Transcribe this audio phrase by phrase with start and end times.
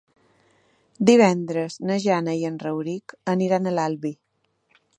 [1.09, 4.13] Divendres na Jana i en Rauric aniran a l'Albi.